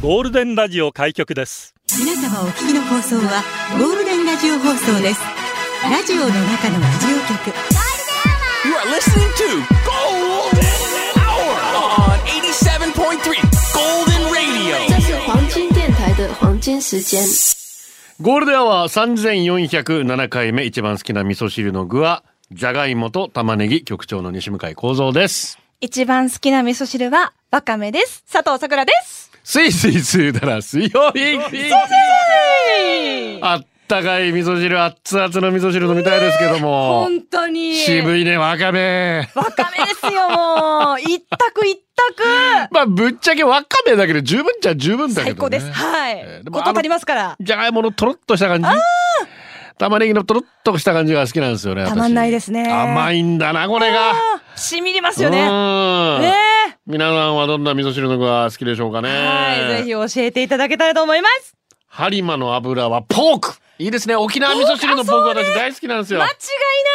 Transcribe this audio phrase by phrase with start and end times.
[0.00, 3.42] ゴールデンラジオ開局です皆様お聞きの放送は
[3.76, 5.20] ゴールデンラジオ放送です
[5.82, 7.50] ラジオの中のラジオ局
[8.64, 10.62] You are listening to Golden
[11.18, 13.34] Hour on 87.3
[13.74, 14.76] Golden Radio.
[14.88, 17.20] 这是黄金电台的黄金时间。
[18.20, 28.24] ゴールデンは3407回目一番好きな味噌汁の具はじゃがいもと玉ねぎ局長の西向井幸三です一番好きな味噌汁はわかめです。
[28.32, 29.30] 佐藤さくらです。
[29.44, 31.38] スイスイスーだら水曜日
[33.42, 37.74] あったかい味噌汁熱々の味噌汁飲みたいですけども本当に。
[37.74, 41.00] 渋いねわかめわかめですよ、もう。
[41.04, 42.22] 一択一択。
[42.70, 45.70] まあぶっちゃけわかめだけど十分っちゃ十分だけどね最高です。
[45.70, 46.18] はい。
[46.18, 47.36] えー足りますから。
[47.38, 48.68] じゃがいものとろっとした感じ
[49.78, 54.12] 玉ねぎのとろっとした感じが好きなんですよね私たまんないですね甘いんだなこれが
[54.56, 55.40] しみりますよね。
[55.40, 55.44] う
[56.18, 56.34] んね
[56.86, 59.76] 皆さんはどんな味噌汁の具が好きでしょうかねはい。
[59.78, 61.54] ぜひ教えていただけたらと思います。
[61.90, 66.32] 播磨の油はポークいいですね沖縄味噌汁のポーク私大好きなんですよ間違い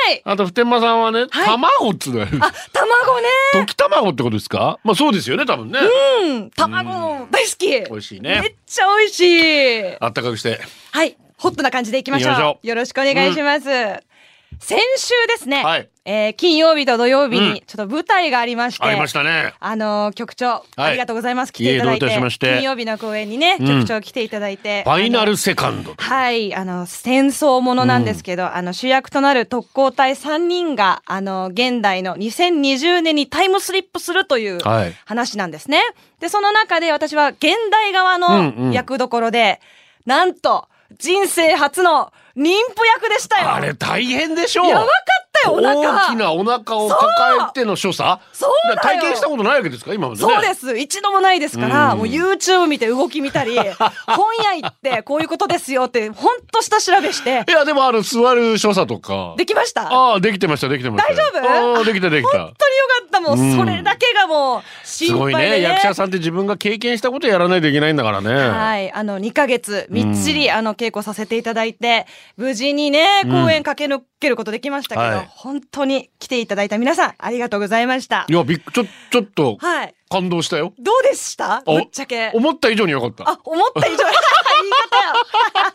[0.09, 0.21] ない。
[0.25, 3.27] あと普天間さんはね、卵っつうのよあ、卵ね。
[3.53, 4.79] 溶き卵ってことですか？
[4.83, 5.79] まあそうですよね多分ね、
[6.23, 6.49] うん。
[6.51, 7.67] 卵大好き。
[7.69, 9.97] 美味しいねめっちゃ美味しい。
[9.99, 10.59] あったかくして
[10.91, 11.15] はい。
[11.43, 12.33] ホットな感じでいきましょう。
[12.41, 12.67] ょう。
[12.67, 13.65] よろしくお願いします。
[14.59, 15.89] 先週ですね、はい。
[16.05, 17.53] えー金曜日と土曜日うん。
[17.55, 19.53] にちょっと舞台がありまして、ありましたね。
[19.59, 21.51] あのー局長、ありがとうございます。
[21.51, 22.05] 来ていただいて。
[22.05, 23.67] いい金曜日の公演にね、うん。
[23.67, 24.83] 局長来ていただいて。
[24.83, 34.95] ファイナルセカンドはい、あの、戦争ものなんですけど、あの、主役となる特攻隊3人が、あの、現代の2020年にタイムスリップするというはい。
[35.03, 35.81] 話なんですね。
[36.21, 38.67] で、その中で私は現代側うんうん。
[38.69, 39.59] の役どころで、
[40.05, 43.53] なんと、人生初の妊婦役でしたよ。
[43.53, 44.87] あれ大変でしょうやばか
[45.22, 46.07] ったよ、お腹。
[46.07, 47.07] 大きなお腹を抱
[47.49, 48.21] えての所作？
[48.31, 48.79] そうだよ。
[48.81, 49.93] 体験したことないわけですか？
[49.93, 50.31] 今までね。
[50.31, 50.77] そうです。
[50.77, 51.97] 一度もないですから、うん。
[51.99, 53.57] もう YouTube 見て動き見たり、
[54.07, 57.43] 本屋行ってこういうことですよって、ほんと下調べして。
[57.47, 59.35] い、やでもあの座る所作とか。
[59.37, 59.91] できました？
[59.91, 61.13] ああできてましたできてました。
[61.13, 61.77] 大丈夫？
[61.77, 62.37] ああできたできた。
[62.37, 63.57] 本当によかったもう、うん。
[63.57, 68.33] それだけがもう心すごいね、ね役者さんって自分が経験したことやらないといけないんだからね。
[68.33, 68.91] はい。
[68.91, 72.05] あの、2ヶ月、みっちり、あの、稽古させていただいて、
[72.37, 78.33] 無事にね、公演駆け抜けることできましたけど、はい本当に来ていただいた皆さん、ありがとうございましたい。
[78.33, 79.93] やびっちょちょっとはい。
[80.09, 81.63] 感動したよどうでした？
[81.65, 82.29] おぶっちゃけ。
[82.35, 84.03] 思った以上によかったあ、思った以上。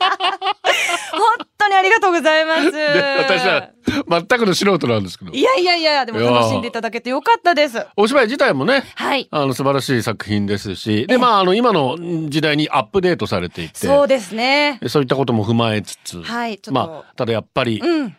[1.13, 2.71] 本当にありがとうございます。
[2.73, 3.71] で私は
[4.09, 7.85] 全くの素人なんですけどいやいやいや、でも楽しんでいただけてよかったです。
[7.97, 9.29] お芝居自体もねはい。
[9.31, 11.97] あの素晴らしい作品ですしでまああの今の
[12.29, 14.79] 時代にアップデートされていてそうですね。
[14.89, 18.17] そういったことも踏まえつつ、はいまあただやっぱりうん。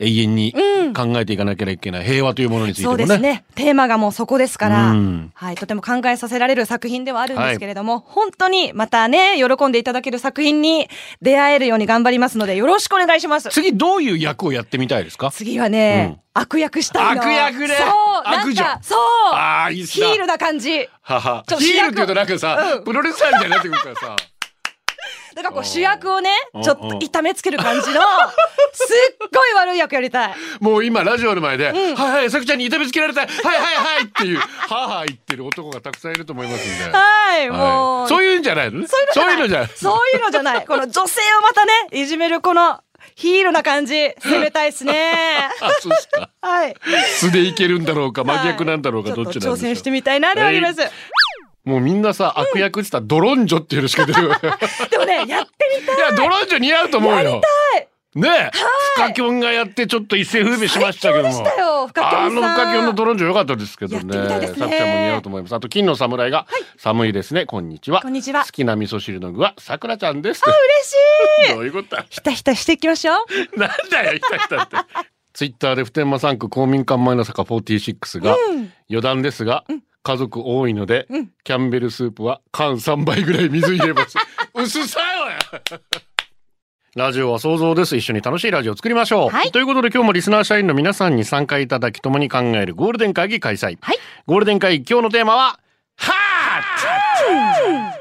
[0.00, 0.92] 永遠にうん。
[0.92, 2.04] 考えていかなければいけない。
[2.04, 3.06] 平和というものについてそうもね。
[3.06, 3.44] ですね。
[3.54, 5.32] テーマがもうそこですから、うん。
[5.34, 10.88] はい、とても考えさせられる作品ではあるんですけれども、本当にまたね、喜んでいただける作品に
[11.22, 13.48] 出会えるように頑張りますので、よろしくお願いします。
[13.50, 15.30] 次どういう役をやってみたいですか？
[15.30, 17.22] 次はね、悪役したいの。
[17.22, 17.68] 悪役ね。
[17.68, 18.98] そう、なん悪女か、そう、
[19.32, 20.06] ああいいっすな。
[20.08, 20.88] ヒールな感じ。
[21.02, 21.44] はは。
[21.48, 22.84] ヒールって言うとなんかさ、うん。
[22.84, 24.16] プロレスラーみたいになってくるからさ
[25.34, 28.00] だからこう主役をねうん、ちょっと痛めつける感じの、
[28.72, 28.84] す
[29.14, 30.34] っごい悪い役やりたい。
[30.60, 36.96] もう今ラジオの前で「はいはいさくちゃんに痛めつけられたいはいはいはい」っていう はあはあ言ってる男がたくさんいると思いますんで。
[36.96, 38.00] はい、もう。
[38.02, 39.70] はいそういうんじゃないのねそういうのじゃない。
[39.74, 40.64] そういうのじゃない。
[40.66, 42.80] この女性をまたね、いじめるこの
[43.14, 45.48] ヒールな感じ、攻めたいですね。
[46.40, 46.74] はい。
[47.18, 50.80] 素でいけるんだろうか真逆なんだろうか、はいどっちなんでしょうょっと挑戦してみたいなではあります。
[51.64, 54.40] もうみんなさ悪役って言ったらドロンジョっていうのしか出てこない
[54.90, 55.96] でもね、やってみたい。
[55.96, 57.88] いやドロンジョ似合うと思うよやりたい。
[58.14, 61.32] ねえ、フカキョンがやってちょっと一世風靡しましたけども。
[61.32, 64.28] 最強でしたよフカキョンさんあのフカキョンのドロンジョ良かったですけどね。
[64.28, 64.80] さくちゃんも似
[65.10, 65.54] 合うと思います。
[65.54, 67.44] あと金の侍が、寒いですね。
[67.46, 68.02] こんにちは。
[68.02, 70.42] こんにちは好きな味噌汁の具はさくらちゃんです。
[70.46, 71.54] 嬉しい。
[71.54, 71.96] どういうこと？
[71.96, 72.06] だ。
[72.08, 73.14] ひたひたしていきましょ
[73.56, 73.58] う。
[73.58, 74.76] なんだよひたひたって。
[75.32, 78.36] ツイッターで普天間産区公民館前の坂46が、
[78.88, 79.64] 余談ですが、
[80.04, 81.08] 家族多いので、
[81.44, 84.16] キャンベルスープは缶3杯ぐらい水入れます。
[84.54, 85.38] 薄さよや
[86.94, 87.96] ラジオは想像です。
[87.96, 89.30] 一緒に楽しいラジオを作りましょう。
[89.30, 93.78] はいということで今日もリスナー社員の皆さんに参加いただき共に考えるゴールデン会議開催。
[93.80, 95.58] はいゴールデン会議今日のテーマは、
[95.96, 97.93] ハート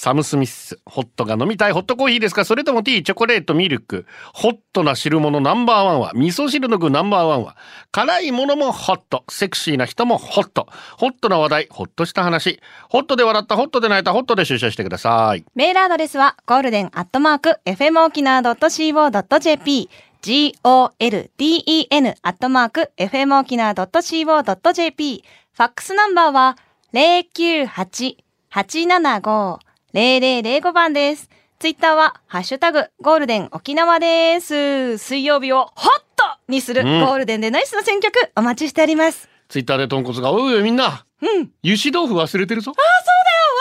[0.00, 2.44] サム・スミス、ホットが飲みたいホットコーヒーですか？
[2.44, 4.06] それともティー、チョコレート、ミルク。
[4.32, 7.56] ホットな汁物ナンバーワンは、味噌汁の具ナンバーワンは、
[7.90, 10.68] 辛いものもホット、セクシーな人もホット。
[10.96, 12.60] ホットな話題、ホッとした話。
[12.88, 15.44] ホットで笑った、ホットで泣いた、ホットで出社してください。
[15.56, 19.90] メールアドレスは、ゴールデンアットマーク、FM 沖縄 .co.jp、
[20.22, 26.56] golden アットマーク fm 沖縄 .co.jp ファックスナンバーは
[26.92, 29.58] 098-875
[29.98, 31.28] 098-875-0005番です。
[31.58, 34.96] ツイッターはハッシュタグゴールデン沖縄です。
[34.96, 39.28] 水曜日をホットにするゴうんールデンでナイスな選曲お待ちしております。
[39.48, 41.50] ツイッターで豚骨が、おいおいみんな、うん。
[41.64, 42.72] 油脂豆腐忘れてるぞ。
[42.72, 42.74] あ、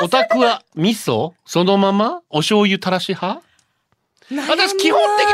[0.03, 0.27] そうだよ。
[0.27, 3.41] お宅は味噌そのままお醤油たらし派？
[4.29, 5.27] 私基本的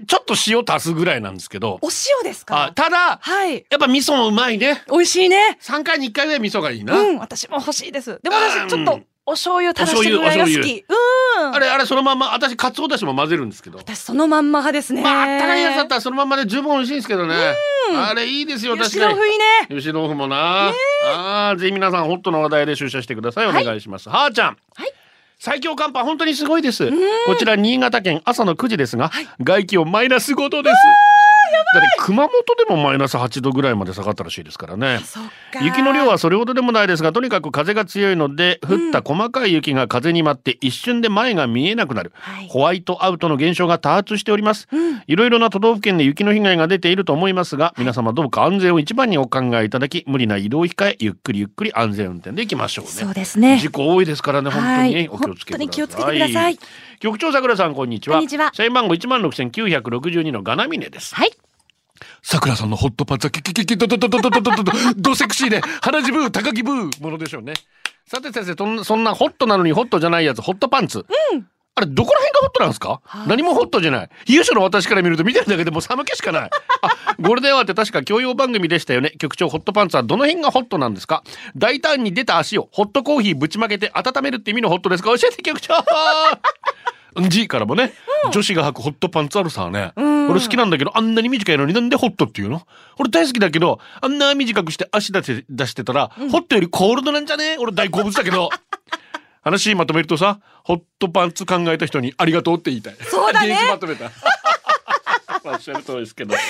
[0.00, 1.78] にちょっと塩足すぐらいなんですけど。
[1.82, 3.64] お塩ですあかただ、はい。
[3.70, 4.82] やっぱ味噌もうまいね。
[4.90, 5.56] 美味しいね。
[5.62, 6.98] 3回に1回ぐらい味噌がいいな。
[6.98, 8.18] うん、私も欲しいです。
[8.24, 10.84] でもうん私ちょっとお醤油垂らしてるぐらいが好き。
[10.88, 11.54] うん。
[11.54, 13.76] あれ、あれそのまんま、私、かつおだしも混ぜるんですけど。
[13.78, 15.02] 私そのまんま派ですね。
[15.02, 17.34] まあ、あったかいやつだったらそのまんまで十分美味しいんですけどね。
[17.94, 19.18] あれいいですよ、油確かに。
[19.32, 19.44] いいね。
[19.70, 20.72] 油脂豆腐もな。
[21.14, 23.46] ああ、ぜひ皆さん、ホットの話題で出社してください。
[23.46, 24.08] お願いします。
[24.08, 24.56] はーちゃん。
[24.74, 24.92] はい
[25.40, 26.90] 最強寒波本当にすごいです。
[27.26, 30.76] こちら新潟県朝の9時ですが、外気温マイナス5度です。
[31.74, 35.00] だって熊本でもマイナス8度ぐらいまで下がったらしいですからね。
[35.62, 42.48] 雪の量はそれほどでもないですがとにかく風が強いので降った細かい雪が風に舞って一瞬で前が見えなくなる、はい。
[42.48, 44.66] ホワイトアウトの現象が多発しております、
[45.06, 52.90] いろいろな都道府県で雪の被害が出ていると思いますが皆様どうか安全を一番にお考えいただき無理な移動を控えゆっくりゆっくり安全運転で行きましょうね。
[52.92, 53.58] そうですね。
[53.58, 55.08] 事故多いですからね本当にね、はい。
[55.08, 55.58] お気をつけください。
[55.58, 56.58] 本当に気をつけてください。
[57.00, 58.16] 局長さくらさんこんにちは。
[58.16, 58.50] こんにちは。
[58.54, 61.14] 社員番号一万六千九百六十二のガナミネです。
[61.14, 61.32] はい。
[62.22, 67.54] さくらさんのホットパンツはキキキキドドドドドドドドドドセクシーで鼻血ブー高木ブーものでしょうね
[68.06, 71.04] さて先生そんそんなホットなのにホットじゃないやつホットパンツ
[71.74, 76.50] あれどこら辺がホットなんですか何もホットじゃない優秀の私から見ると見てるだけでもう寒気しかない
[76.82, 81.22] あゴールデンアワーって確か教養番組でしたよね局長ホットパンツはどの辺がホットなんですか
[81.56, 85.74] 大胆に出た足をホットコーヒーぶちまけて温めるって意味のホットですか教えて局長
[87.20, 87.28] ん。
[87.30, 87.92] じからもね、
[88.32, 90.70] 女子が履くホットパンツあるさね、俺好きなん。
[90.70, 91.14] だけどあん。
[91.14, 91.88] なに短いのになん。
[91.88, 92.62] でホットっていうの
[92.98, 94.18] 俺大好きだけどあん。
[94.18, 97.26] な短くして足出して出してたら、ホットよりコールドなん。
[97.26, 98.50] じゃね俺大好物だけど
[99.42, 104.10] 話まとめるとさホットパンツ考えた人にありがとうって言いたいそうだね現まとめた
[105.44, 106.40] おっしゃる通りですけどね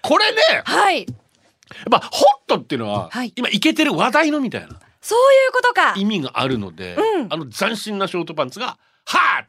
[0.00, 1.06] これねやっはい。
[1.90, 4.68] ぱホットっていうのは、はい今イケてる話題のみたいな
[5.00, 5.94] そういうことか。
[5.96, 7.32] 意味があるので、うん。
[7.32, 9.44] あの斬新なショートパンツがハー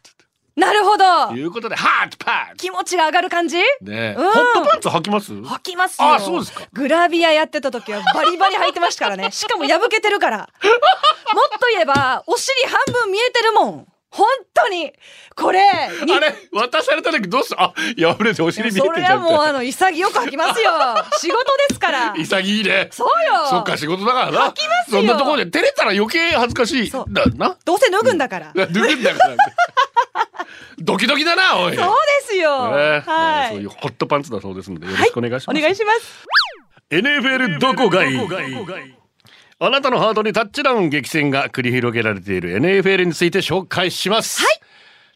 [0.56, 1.34] なるほどと。
[1.34, 3.58] いうことでハートパンツ気持ちが上がる感じ？
[3.82, 5.34] ね、うんホットパンツ履きます？
[5.34, 6.14] 履きますよ。
[6.14, 9.32] あそうですかグラビアやってた時はバリバリ履いてましたからね。
[9.32, 10.38] しかも破けてるから。
[10.38, 10.50] もっ
[11.60, 13.88] と言えば、お尻半分見えてるもん。
[14.16, 14.94] 本当に。
[15.36, 15.60] これ、
[16.06, 17.58] にあれ渡された時どうする？
[17.60, 20.72] あ破れてお尻見えてそれんじゃんはもうあの、潔く履きますよ。
[21.20, 22.14] 仕事ですから。
[22.16, 23.48] 潔いねそうよ。
[23.50, 27.58] そっか仕事だからな履きますよそんなところで照れたら余計恥ずかしいそうだな？
[27.66, 28.52] どうせ脱ぐんだから。
[28.56, 29.36] 脱ぐんだから
[30.78, 31.88] ドキドキだなおいそう
[32.28, 32.70] ですよ。
[32.76, 33.50] ねはい。
[33.50, 36.26] そういうホットパンツだそうですのでよろしくお願いします、お願いします。
[36.92, 38.18] NFL どこがいい？
[39.66, 44.42] あなたのハートにタッチダウン激戦が繰り広げられている NFL について紹介します。
[44.42, 44.60] はい。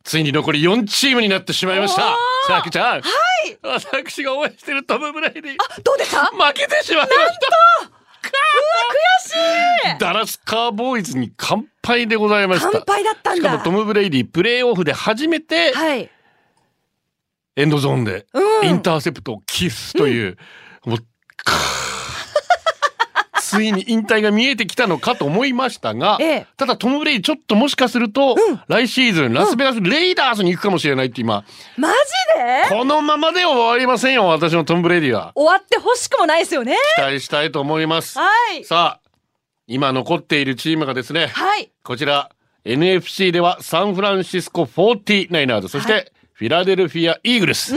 [0.03, 2.15] ついに残り4チームになってしまいました。
[2.47, 2.85] さきちゃん。
[2.85, 3.01] はい。
[3.61, 5.55] 私が応援してるトム・ブレイディ。
[5.59, 6.25] あ、どうでした？
[6.27, 7.91] 負けてしまいました。
[8.23, 12.69] 悔しいダラスカウボーイズに完敗でございました。
[12.71, 13.49] 完敗だったんだ。
[13.49, 16.09] しかもトム・ブレイディプレーオフで初めてはい。
[17.57, 20.37] エンドゾーンでうんインターセプトを喫すという、
[20.85, 20.97] もう
[21.44, 21.96] かー
[23.47, 26.47] ついに引退が見えてきたのかと思いましたが、ええ。
[26.57, 28.35] ただトム・ブレイディちょっともしかすると、
[28.68, 31.45] 来シーズンラスベガスレイダースに行くかもしれないって今、
[31.77, 31.95] マジ
[32.69, 32.75] で？
[32.75, 35.31] このままでは終わりませんよ私のトム・ブレイディは。
[35.35, 36.75] 終わって欲しくもないですよね。
[36.95, 38.19] 期待したいと思います。
[38.19, 38.63] はい。
[38.63, 39.09] さあ
[39.68, 41.71] 今残っているチームがですね、はい。
[41.83, 42.30] こちら
[42.66, 47.75] NFC ではサンフランシスコ 49ers そしてフィラデルフィア・イーグルス、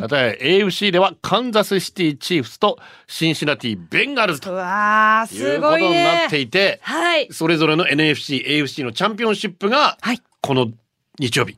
[0.00, 6.04] また AFC ではカンザスシティ・チーフスとシンシナティ・ベンガルズうとわー、いすうことにごいね。
[6.04, 7.28] なっていて、はい。
[7.30, 10.70] それぞれの NFC、AFC のチャンピオンシップがはいこの
[11.18, 11.56] 日曜日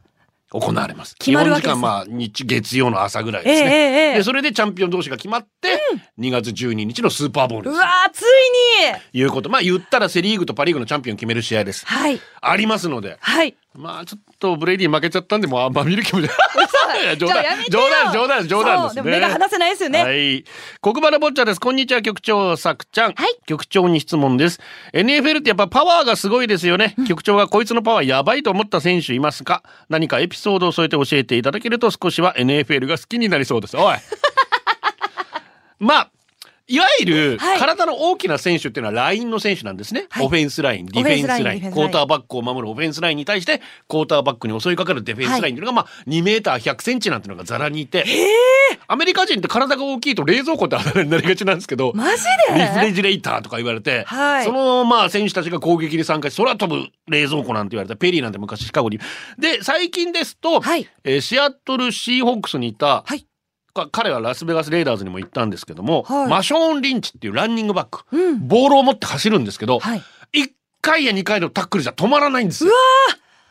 [0.50, 1.16] 行われます。
[1.16, 3.68] 決まるわけです日本時間まあ日月曜の朝ぐらいですね。
[3.68, 5.80] ええええええでそれでチャンピオン同士が決まって、
[6.18, 8.24] 2月12日のスーパーボールうわー、つい
[9.16, 11.84] にいうことまあ言ったらセ・リーグとパ・リーグのチャンピオン決める試合です。
[11.86, 12.20] はい。
[12.40, 13.56] ありますのではい。
[13.76, 16.30] まあちょっとブレイディ負けちゃったんでもうあんま見る気もない
[17.18, 20.04] 冗談冗談冗談冗談ですね目が離せないですよね。
[20.04, 20.44] はい。
[20.80, 21.60] 国原ボッチャです。
[21.60, 23.14] こんにちは、局長さくちゃん。
[23.14, 24.60] はい局長に質問です。
[24.92, 26.94] NFL ってやっぱパワーがすごいですよね。
[27.08, 29.62] 局長がこいつのパワーやばいと思った選手いますか？
[29.88, 33.76] 何かエピソードを添えて教えていただけると少しは NFL が好きになりそうです。
[33.76, 33.96] おい。
[35.80, 36.10] まあ、
[36.66, 37.58] いわゆるはい。
[37.58, 40.06] 体の大きな選手っていうのはラインの選手なんですね。
[40.08, 40.26] はい。
[40.26, 48.04] オフェンスライン、ディフェンスライン、クォーターバックを守るオフェンスラインに対して、クォーターバックに襲いかかるディフェンスラインっていうのが、まあ、2メーター100センチなんていうのがザラにいて、
[48.86, 52.58] アメリカ人って体が大きいと冷蔵庫ってあだ名になりがちなんですけど、 マジで？
[52.58, 54.44] リフレジレーターとか言われて、はい。
[54.44, 58.98] そのまあ選手たちが攻撃に参加し空飛ぶ冷蔵庫なんて言われたペリーなんて昔シカゴに。
[59.38, 60.88] で最近ですと、はい。
[61.04, 63.20] えーシアトルシーホークスにいた、はい。
[63.20, 63.26] か
[63.90, 66.28] 彼はラスベガスレイダーズにも行ったんですけども、はい。
[66.28, 68.46] マーショーン・リンチっていうランニングバック、うん。
[68.46, 70.02] ボールを持って走るんですけど、はい。
[70.32, 72.72] 1回や2回のタックルじゃ止まらないんですよ。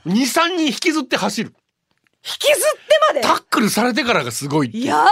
[0.05, 1.53] 23人引きずって走る。
[2.25, 2.55] 引きずっ
[2.87, 3.21] てまで？
[3.21, 5.09] タックルされてからがすごいやば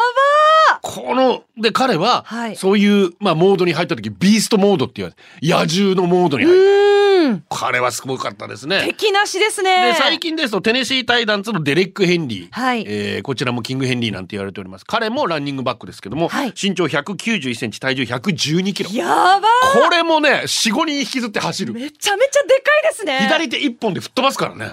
[0.82, 2.56] この、で、彼は、はい。
[2.56, 7.00] そういう、まあ、モードに入った時、 beast mode って言われて、野獣のモードにー入る。
[7.31, 8.83] うーん彼はすごかったですね。
[8.85, 12.51] 敵なしですねで、最近ですと、テネシー・タイタンズのデレック・ヘンリー。
[12.51, 14.85] はいえーこちらもキング・ヘンリーなんて言われております。
[14.85, 18.89] 彼もランニングバックですけども、はい身長191センチ、体重112キロ。
[18.91, 21.73] やばこれもね、4、5人引きずって走る。
[21.73, 24.71] めちゃめちゃでかいですね左手一本で吹っ飛ばすからね。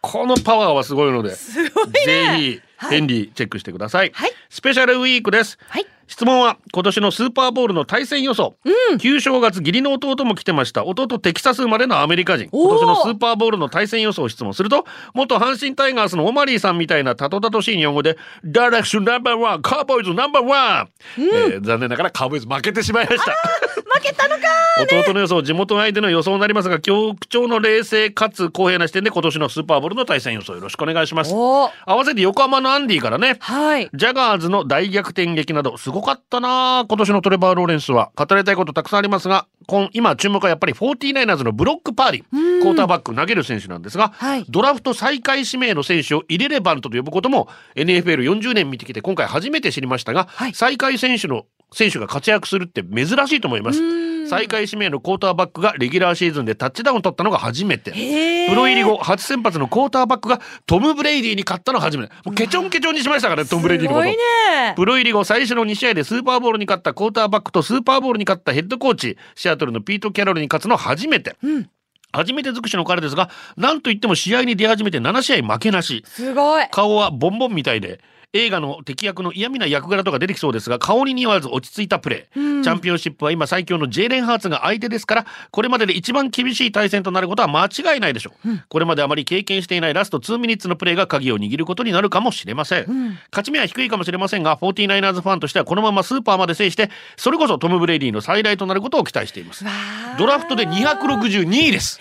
[0.00, 4.10] このパワーはすごいので、すごいねぜひ、はいヘンリーチェックしてください。
[4.12, 5.56] はいスペシャルウィークです。
[5.68, 8.54] はい質問は今年のスーパーボールの対戦予想、
[9.00, 10.84] 旧正月義理の弟も来てました。
[10.84, 12.50] 弟テキサス生まれのアメリカ人。
[12.52, 23.34] 今年のスーパーボールの対戦予想を質問すると元阪神タイガースのオマリーさんみたいなたどたどしい日本語で「ダイレクションナンバーワンカーボーイズナンバーワン」えー残念ながらカーボーイズ負けてしまいました
[23.94, 24.42] 負けたのか
[24.80, 31.32] 弟の予想地元相手の予想になりますが局長の冷静かつ公平な視点で今年のスーパーボールの対戦予想よろしくお願いします。
[31.34, 33.36] 合わせて横浜のアンディからね。
[33.40, 33.90] はい。
[33.92, 38.10] ジャガーズの大逆転劇などすごかったなあ今年のトレバー・ローレンスは。
[38.16, 42.22] 語りたいことたくさんありますが今今注目はやっぱり 49ers のブロックパーリー。
[42.62, 44.44] クォーターバック投げる選手なんですが、はい。
[44.48, 50.54] ドラフト最下位指名の選手をイレレバントと呼ぶことも NFL40 年見てきて今回初めて知りましたが、はい。
[50.54, 53.80] 最下位指名の選手が活躍するって珍しいと思います。
[54.28, 57.90] 最下位指名のクォーターバックがレギュラーシーズンでタッチダウン取ったのが初めて。
[58.48, 62.12] プロ入り後初先発のクォーターバックがトム・ブレイディに勝ったのが初めて。
[62.24, 64.04] もうケチョンケチョンにしましたからねトム・ブレイディのこと。
[64.04, 71.36] すごいねプロ入り後最初の2試合でスーパーボールに勝ったクォーターバックとスーパーボールに勝ったヘッドコーチシアトルのピート・キャロルに勝つの初めて、
[72.12, 76.04] 初めて尽くしの彼ですがなんといっても試合に出始めて7試合負けなし。
[76.06, 76.66] すごい。
[76.70, 78.00] 顔はボンボンみたいで
[78.34, 92.86] 映画の敵役の嫌味な役柄とか出てきそうですが顔に似合わず落ち着いたプレー、チャンピオンシップは今最強のジェイレン・ハーツが相手ですからこれまでで一番厳しい対戦となることは間違いないでしょう、これまであまり経験していないラスト2 minutes のプレーが鍵を握ることになるかもしれません、
[93.30, 99.64] 勝ち目は低いかもしれませんが 49ers ファンとしてはこのままスーパーまで制してそれこそトム・ブレイディの再来となることを期待しています。
[100.18, 102.00] ドラフトで262位です。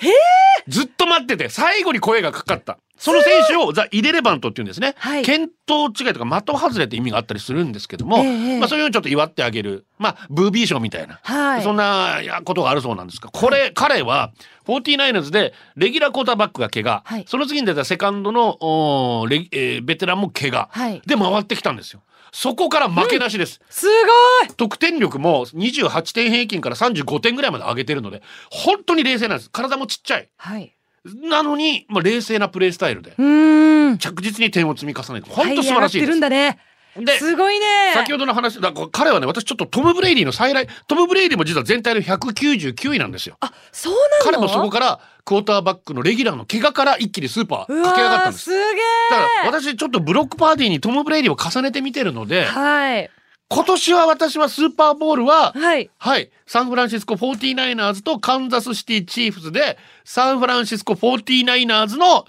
[0.67, 5.23] ずっと待ってて最後に声がかかったその選手をザ・イレレバントっていうんですね、はい。
[5.25, 11.63] 見当違いとか的外れって意味があったりするんですけども、ええまあ、そういうのをちょっと祝ってあげる、まあ、ブービー賞みたいな、はい。
[11.63, 14.33] そんなことがあるそうなんですがこれ、彼は
[14.67, 17.25] 49ers でレギュラークォーターバックが怪我、はい。
[17.27, 21.01] その次に出たセカンドのおーレギえーベテランも怪我、はい。
[21.03, 22.03] で回ってきたんですよ。
[22.31, 23.59] そこから負けなしです。
[23.67, 24.55] すごい。
[24.55, 29.49] 得点力も28点平均から35点ぐらいまで上げてるので本当に冷静なんです。
[29.49, 30.29] 体もちっちゃい。
[30.37, 33.97] はいなのに、まあ、冷静なプレースタイルでうーん。
[33.97, 36.09] 着実に点を積み重ねて本当素晴らしいです。
[36.09, 36.59] るんだね。
[36.97, 37.65] ですごいね。
[37.93, 43.37] 先ほどの話だから彼はね私ちょっとトム・ブレイディの再来トム・ブレイディも実は全体の199位なんですよ。
[43.39, 44.25] あそうなの？
[44.25, 48.43] 彼もそこからクォーターバックのレギュラーの怪我から一気にスーパーう駆け上がったんです。
[48.43, 48.61] すげえ
[49.09, 53.09] だから私ちょっとブロック・パーディーにトム・ブレイディを重ねて見てるのではい
[53.53, 56.31] 今年は私はスーパーボールははいはい。
[56.47, 62.25] サンフランシスコ 49ers とカンザスシティチーフズで、サンフランシスコ 49ers の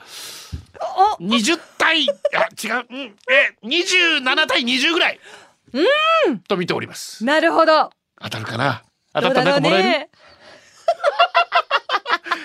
[1.20, 2.98] 20対、あ、違う、うん、
[3.30, 5.20] え、27対20ぐらい。
[6.26, 6.40] うん。
[6.40, 7.24] と見ております。
[7.24, 8.82] なるほど当たるかな？
[9.14, 10.10] 当たったらなんかもらえる、ね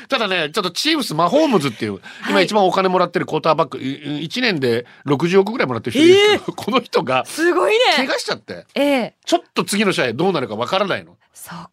[0.07, 1.99] ただね、ちょっとチーフスマホームズっていう、
[2.29, 7.79] 今一番お金もらってるクォーターバック、1年で60億ぐらいもらってる人いるんですけど、この人がすごいね。
[7.97, 9.15] 怪我しちゃって、ええ。
[9.25, 11.17] ちょっと次の試合どうなるかわからないの。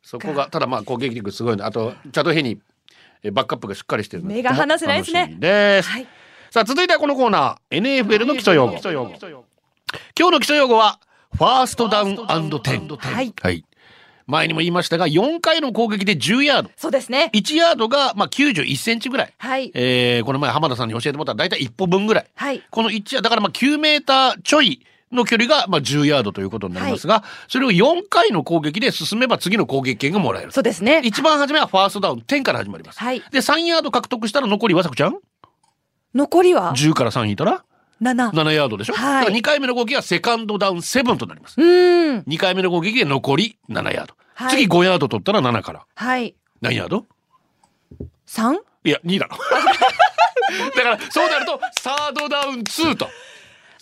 [0.02, 1.64] そこがただまあ攻撃力すごいの。
[1.66, 2.60] あとチャドヘニー
[3.24, 4.34] えバックアップがしっかりしてるので。
[4.36, 5.34] 目が離せないですね。
[5.38, 6.06] です、はい。
[6.50, 7.80] さあ続いてはこのコーナー。
[7.80, 8.72] NFL の基礎用語。
[8.72, 11.00] 今日の基礎用語は
[11.34, 12.88] ファーストダウンテン。
[12.88, 13.34] はい。
[13.40, 13.64] はい
[14.26, 16.70] 前にも言いましたが4回の攻撃で10ヤード。
[16.76, 17.30] そうですね。
[17.34, 19.70] 1ヤードがまあ91センチぐらい、はい。
[19.74, 22.26] えーこの前浜田さんに教えてもらったら大体1歩分ぐらい。
[22.34, 22.62] はい。
[22.70, 24.80] この1ヤードだからまあ9メーターちょい
[25.12, 31.02] の距離がまあ10ヤードということになりますが、それを4回の攻撃で進めば次の攻撃権がもらえるそうですね。
[31.04, 32.98] 一番初めはファーストダウン10から始まります。
[32.98, 33.20] はい。
[33.30, 35.18] で3ヤード獲得したら残りはさくちゃん？
[36.14, 37.64] 残りは？10から3引いたら？
[38.00, 38.30] 7。
[38.30, 41.60] 7ヤードでしょ、はいだから2回目の攻撃はセカンドダウン7となります。
[41.60, 42.18] うん。
[42.20, 44.14] 2回目の攻撃で残り7ヤード。
[44.34, 45.86] はい次5ヤード取ったら7から。
[45.94, 46.34] はい。
[46.60, 47.06] 何ヤード
[48.26, 48.58] ？3?
[48.84, 49.36] いや、2だろ。
[50.76, 53.08] だから、そうなると、サードダウン2と。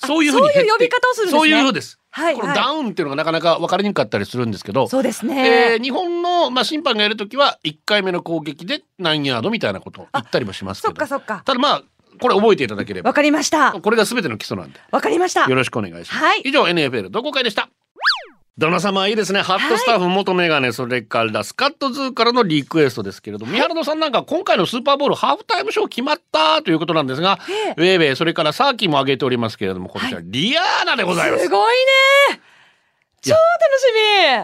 [0.05, 1.97] そういうふうにそういう呼び方をするんですねそういうふうです。
[1.97, 5.77] はいはいこのダウンっていうのがなかなか分かりにくかったりするんですけど、そうですえね。
[5.77, 10.91] ー日本の、まあ、審判がやるときは、1回目の攻撃で何ヤードみたいなことを言ったりもしますけど。
[10.91, 11.43] そっかそっか。
[11.47, 11.83] ただまあ、
[12.21, 13.15] これ覚えていただければわ。
[13.15, 13.73] かりました。
[13.73, 14.81] これが全ての基礎なんで。
[14.91, 15.55] わかりましたよ。
[15.55, 16.25] ろしくお願いします。
[16.25, 17.69] はい以上 NFL 同好会でした。
[18.59, 19.41] 旦那様いいですね。
[19.41, 27.39] ハットスタッフ元メガネ、それからスカットズーからのリクエストですけれども、三原野さんなんか今回のスーパーボールハーフタイムショー決まったということなんですが、
[27.79, 31.45] ウェーウェイ、それからサーキーも挙げておりますけれども、こちら、リアーナでございます。
[31.45, 31.77] すごい
[32.31, 32.41] ね。
[33.23, 33.39] 超楽
[33.81, 33.85] し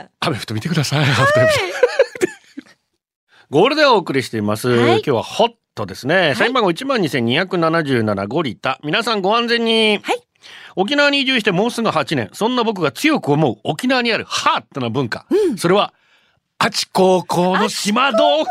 [0.02, 0.08] み。
[0.20, 1.04] アメフト見てください。
[1.04, 1.68] ハーフタイムショー。
[3.50, 4.68] ゴールでお送りしています。
[4.68, 6.34] はい今日はホットですね。
[6.36, 8.78] 社員番号12,277ゴリタ。
[8.82, 10.00] 皆さんご安全に。
[10.02, 10.22] はい
[10.76, 12.30] 沖縄に移住してもうすぐ8年。
[12.32, 15.26] そんな僕が強く思う沖縄にあるハートな文化。
[15.56, 15.92] それは、
[16.58, 18.50] あち高校の島豆腐。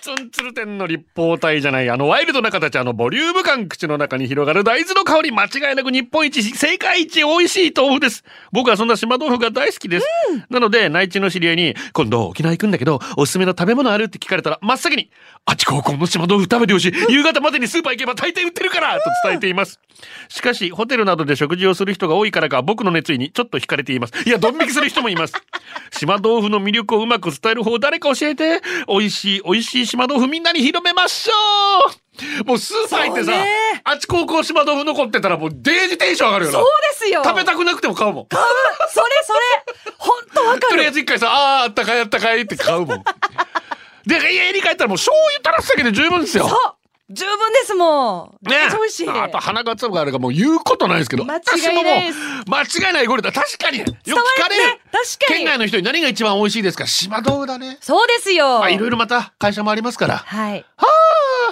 [0.00, 8.24] ツンツル店の立方体じゃない、あのワイルドな形、あのボリューム感口の中に広がる大豆の香り、間違いなく日本一、世界一美味しい豆腐です。
[8.50, 10.06] 僕はそんな島豆腐が大好きです。
[10.48, 15.10] なので、内地の知り合いに、今度沖縄行くんだけど、おすすめの食べ物あるって聞かれたら、真っ先に、
[15.44, 16.92] あっち高校の島豆腐食べてほしい。
[17.12, 19.80] 夕方までにスーパー行けば大抵売ってるからと伝えています。
[20.28, 24.12] しかし、ホテルなどで食事をする人が多いからか、僕の熱意にちょっと惹かれています。
[24.26, 25.34] いや、ドン引きする人もいます。
[25.92, 28.62] 島豆腐の魅力をうまく伝える方、誰か教えて。
[28.88, 31.32] 美味しい、美味しい島豆腐みんなに広めましょ
[32.42, 33.32] うもうスーパー行ってさ
[33.84, 36.68] あっち高校島豆腐残ってたらもうデージテンション上がるよなそう。
[37.00, 37.22] ですよ。
[37.24, 38.26] 食べたくなくても買うもん。
[38.30, 38.44] それ
[39.24, 39.94] それ。
[39.98, 40.92] 本当わかとりあえる。
[40.92, 43.04] ず一回さ、あーあったかいあったかいって買うもん。
[44.06, 46.48] で、家に帰ったらもう醤油垂らすだけで十分ですよ。
[46.48, 46.58] そう。
[47.12, 48.48] 十分ですもん。
[48.48, 49.08] ね美味しい。
[49.08, 51.24] あと鼻がつぶがあるからもう言うことないですけど。
[51.24, 51.40] 間違
[51.80, 53.32] いないです間違いないゴリラ。
[53.32, 53.78] 確かに。
[53.78, 54.62] よく聞かれる。
[54.62, 56.86] るね確かに県外の人に何が一番美味しいですか？
[56.86, 57.78] 島豆腐だね。
[57.80, 58.60] そうですよ。
[58.60, 60.18] まあいろいろまた会社もありますから。
[60.18, 60.64] はい。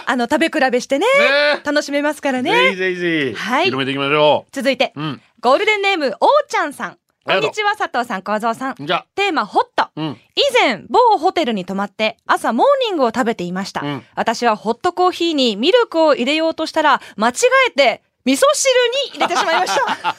[0.06, 1.06] あの食べ比べしてね。
[1.18, 2.76] ね楽しめますからぜひね。
[2.76, 3.38] ぜひぜひ。
[3.38, 5.00] はい広めていきましょ続いて、う。
[5.00, 5.22] うん。
[5.40, 6.98] ゴールデンネームおーちゃんさん。
[7.28, 8.74] こんにちは佐藤さん、小僧さん。
[8.80, 9.88] じゃあ、テーマホット。
[9.96, 10.16] うん。
[10.34, 13.82] 以前、某ホテルに泊まって朝モーニングを食べていました。
[13.82, 17.32] うん私はホットコーヒーにミルクを入れようとしたら、間違
[17.68, 18.72] えて味噌汁
[19.12, 20.16] に入れてしまいました。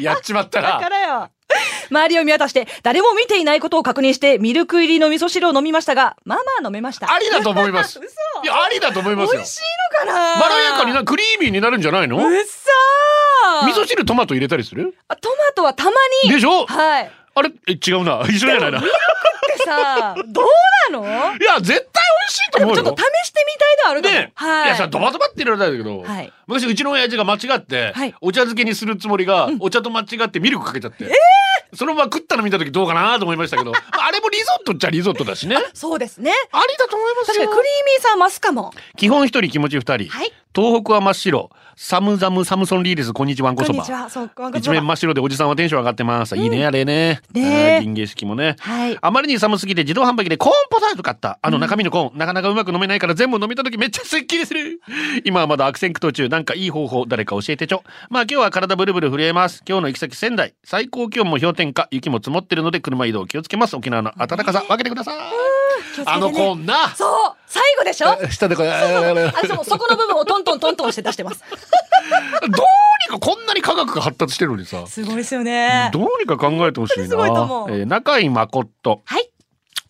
[0.00, 0.62] やっちまった。
[0.62, 1.30] だかららよ。
[1.90, 7.12] 周りを見渡して、誰も見ていないことを確認して、ミルク入りの味噌汁を飲みましたが、まあまあ飲めました。
[7.12, 7.98] ありだと思います。
[8.00, 8.06] 嘘
[8.42, 9.50] いや、ありだと思いますよ美味。
[9.52, 9.60] しい
[10.06, 12.16] のかなまろやかにな、クリーミーになるんじゃないの？
[12.16, 13.11] うっそー
[13.66, 14.94] 味噌汁トマト入れたりする？
[15.08, 15.90] あトマトはたま
[16.24, 16.30] に。
[16.32, 16.66] でしょ？
[16.66, 17.10] はい。
[17.34, 17.50] あれ？
[17.68, 18.20] え違うな。
[18.28, 18.82] 一緒じゃないな。
[20.26, 20.44] どう
[20.92, 21.04] なの？
[21.06, 22.96] や、絶対美味しいと思うちょっと。
[23.02, 24.00] 試してみたいではある。
[24.02, 24.66] ねはい。
[24.66, 31.10] いやさ、ドバドバって入れられたんだけど、はい昔うちの親父が間違って、はいお茶漬けにするつもりが、お茶と間違ってミルクかけちゃって、
[31.74, 35.56] そのまま食ったの見た時どうかなと思いましたけど、 まああれもリゾットっちゃリゾットだしね。
[35.72, 36.32] そうですね。
[36.52, 38.74] ありだと思いますよクリーミーさ増すかも。
[38.96, 43.84] 基本一人気持ち二人、はい東北は真っ白サムザムサムソンリーレスこんにちはんこそば
[44.56, 48.98] 一面真っ白でおじさんはテンション上がってます、いいねあれねね銀芸式もねはい。
[49.00, 51.38] あまりに寒すぎて自動販売機でコーンポタート買った。
[51.42, 54.80] あの中身のコーン、なかなかうまく飲めないから全部飲めた時めっちゃスッキリする。
[55.24, 56.28] 今はまだ悪戦苦闘中。
[56.28, 57.82] なんかいい方法誰か教えてちょ。
[58.10, 59.62] まあ今日は体ブルブル震えます。
[59.66, 60.54] 今日の行き先仙台。
[60.64, 61.88] 最高気温も氷点下。
[61.90, 63.76] 雪も積もってるので車移動気をつけます。
[63.76, 65.16] 沖縄の暖かさ分けてください。
[66.06, 66.90] あのコーンな。
[66.90, 68.08] そう最後でしょ？
[68.08, 68.70] あ、下でこれ、
[69.46, 71.42] そう、そこの部分をトントントントンして出してます。
[72.42, 74.86] どうにかこんなに科学が発達してるのにさ。
[74.86, 75.90] すごいですよね。
[75.92, 77.06] どうにか考えてほしいな。
[77.08, 79.02] すごいと思うえー中井誠。
[79.04, 79.28] はい。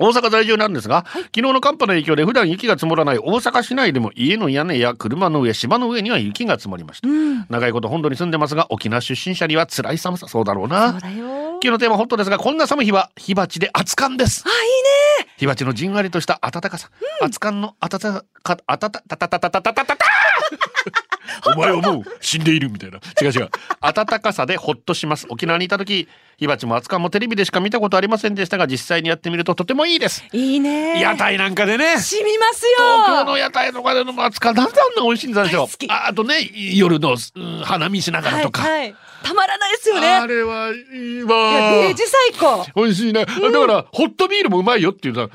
[0.03, 7.09] 大阪在住なんですが、昨日の寒波の影響で普段雪が積もらない大阪市内でも家の屋根や車の上、芝の上には雪が積もりました。
[7.09, 7.47] うん。
[7.49, 10.99] 長いこと本土に住んでますが、沖縄出身者には辛い寒さ、そうだろうな。
[11.01, 14.51] 今日のテーマホットですが、こんな寒い日は火鉢で熱燗ですあ、。
[14.51, 15.33] いいね。
[15.37, 16.91] 火鉢のじんわりとした暖かさ。
[17.23, 21.12] 熱燗の温か、あたたたたたたたたたたた
[21.47, 22.99] お前はもう死んでいるみたいな。
[23.21, 23.51] 違う違う。
[23.81, 25.27] 暖かさでホッとします。
[25.29, 26.09] 沖縄にいた時、
[26.39, 30.25] 火鉢も熱燗もテレビでしか見たことありませんでしたが、実際にやってみるととてもいいです。
[30.33, 31.01] いいね。
[31.01, 31.99] 屋台なんかでね。
[31.99, 33.25] 染みます東京よ。
[33.25, 38.95] の屋台とかで飲む熱燗なんであんな美味しいんでしょ大好きああとね夜の、うん花見しながらとか、はい、はい。
[39.23, 40.09] たまらないですよね。
[40.09, 40.71] あれはい
[41.19, 42.67] いわデージ最高。
[42.75, 45.29] 美味しいね、だからホットビールもうまいよっていうさ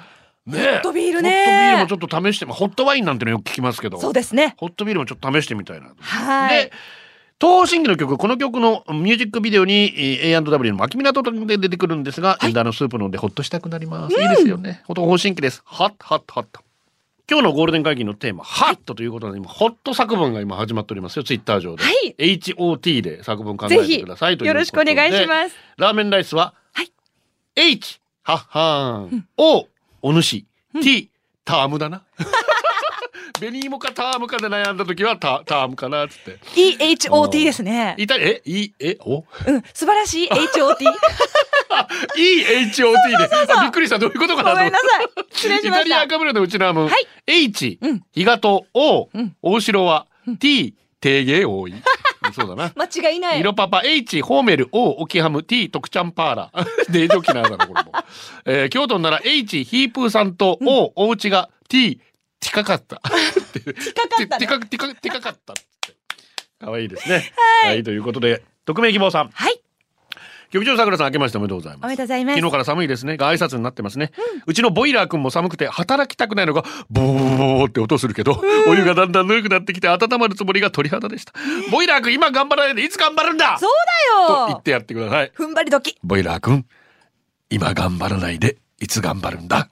[0.47, 4.55] ねホットビールねホットビールもちょっと試してホットワインなんてのよく聞きますけどそうですね。
[4.57, 6.65] ホットビールもちょっと試してみたいなはい。
[6.65, 6.71] で
[7.39, 16.62] 東方神起の曲この曲のミュージックビデオにえー A&W の牧港で出てくるんですが、エンダーのスープ飲んでホッとしたくなります、いいですよね東方神起ですハッハッハッと
[17.29, 21.83] 今日のゴールデン会議のテーマ、ハットということで、今、ホット作文が今始まっておりますよ、ツイッター上で。
[21.83, 24.47] はい HOT で作文考えてくださいとい。
[24.47, 25.55] よろしくお願いします。
[25.75, 26.91] ラーメンライスは、はい。
[27.57, 29.27] H、はっはーん。
[29.36, 29.67] O、
[30.01, 30.45] お主。
[30.81, 31.10] T、
[31.45, 32.03] タームだな。
[33.39, 36.39] 紅芋かタームかで悩んだ時はタタームかなっつって。
[36.55, 37.95] EHOT ですね。
[37.97, 39.17] イタリえ、い、え、お？
[39.47, 40.75] うん、素晴らしい HOT。
[42.17, 43.53] ?EHOT で。
[43.53, 43.99] あびっくりした。
[43.99, 45.10] どういうことかなごめんなさい。
[45.31, 45.83] 失礼しイました。
[45.83, 50.07] タリアかぶれのうちなむ、はい H、うん日がと O、うん大城は、
[50.39, 51.73] T、定芸多い。
[52.33, 52.73] そうだな。
[52.77, 53.39] 間違いない。
[53.39, 57.91] 色パパ H ホーメル O オキハム T 特ちゃんパーラー デージョキナーだなこれも、
[58.45, 61.97] えー、京都なら H ヒープーさんと O、おうちが T
[62.39, 64.45] ティカかったかかったね。
[64.45, 65.63] ティカティカティカかったって
[66.59, 67.31] 可愛いですね
[67.63, 69.61] はい、ということで匿名希望さんはい。
[70.51, 71.83] 局長さくらさん明けましておめでとうございます。
[71.86, 72.36] おめでとうございます。
[72.36, 73.17] 昨日から寒いですね。
[73.17, 74.12] が挨拶になってますね、
[74.45, 81.33] うちのボイラーくんも寒くて働きたくないのがボーボーって音するけど、お湯がだんだんぬるくなってきて温まるつもりが鳥肌でした、
[81.71, 82.86] ボイラーくん今頑張らないで。
[82.86, 83.57] いつ頑張るんだ？
[83.60, 83.69] そう
[84.27, 84.38] だよ。
[84.38, 85.31] と言ってやってください。
[85.36, 85.97] 踏ん張り時。
[86.03, 86.65] ボイラーくん
[87.49, 88.57] 今頑張らないで。
[88.79, 89.69] いつ頑張るんだ？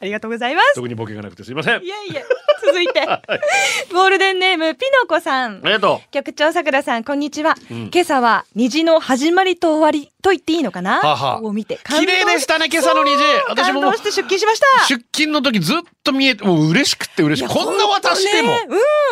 [0.00, 0.74] ありがとうございます。
[0.76, 2.22] 特にボケがなくてすいませんいやいや、
[2.64, 3.04] 続いて。
[3.92, 5.66] ゴールデンネーム、ピノコさんあ。
[5.66, 7.54] りがと局長さくらさん、こんにちは。
[7.70, 11.00] うん今朝は虹の始まりと終わりと言っていいのかな？
[11.00, 14.86] ははを見て綺麗でしたね今朝の虹私もして出勤しました。
[14.86, 18.66] 出勤の時ずっと見えてもう嬉しくて嬉しいいやこんな私でもね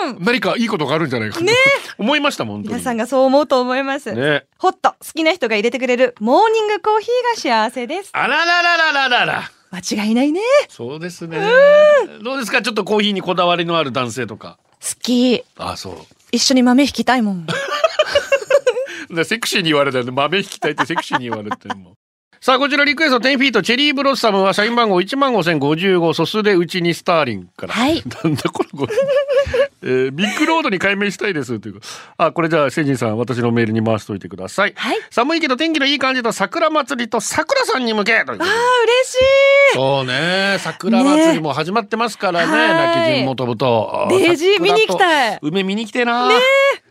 [0.05, 0.25] うん。
[0.25, 1.45] 何かいいことがあるんじゃないかと
[1.99, 4.13] 思いましたもん皆さんがそう思うと思います。
[4.13, 8.11] ねホット、好きな人が入れてくれるモーニングコーヒーが幸せです。
[8.13, 10.41] あららららららら間違いないね。
[10.69, 11.39] そうですね。
[12.23, 12.63] どうですか？
[12.63, 14.59] ちょっとコーヒーにこだわりのある男性とか。
[14.81, 15.43] 好き。
[15.57, 15.97] あそう。
[16.33, 17.47] 一緒に豆引きたいもん。
[19.11, 20.11] でセクシーに言われたよね。
[20.11, 21.95] 豆引きたいってセクシーに言われても
[22.41, 28.03] さあこちらリクエスト10フィートチェリーブロッサムは社員番号1万5055素数でうちにスターリンから、はい。
[28.23, 28.95] なんだこれこれ、
[29.83, 31.81] えービッグロードに改名したいですという
[32.17, 34.99] あこれじゃあセジンさん私のメールに回しておいてください、はい。
[35.11, 38.45] 寒いけど天気のいい感じと桜祭りと桜さんに向けああ、嬉し
[39.15, 39.75] い。
[39.75, 40.57] そうね。
[40.61, 42.53] 桜祭りも始まってますからね。
[42.53, 44.07] ね泣き人も飛ぶと。
[44.11, 45.39] デージ桜と見に行きたい。
[45.43, 46.29] 梅見に来てな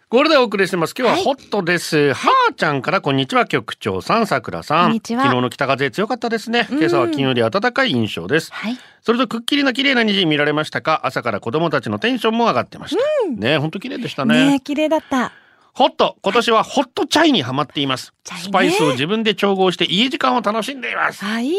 [0.10, 0.96] これでお送りしてます。
[0.98, 3.46] 今日はホットです、はーちゃんからこんにちは。
[3.46, 4.86] 局長さんさくらさん。
[4.86, 5.24] こんにちは。
[5.24, 6.66] 昨日の北風強かったですね。
[6.72, 8.54] 今朝は金曜日暖かい印象です。
[8.54, 8.78] はい。
[9.02, 11.02] それとくっきりな綺麗な虹見られましたか？
[11.04, 14.46] 朝から子供たちのテンションも上がってました、ね本当綺麗でしたね。
[14.52, 15.34] ねえ、綺麗だった。
[15.78, 21.58] ホット今年はホットチャイにハマっています、チャイねスパイスを自分で調合して家時間を楽しんでいますあ、いいね。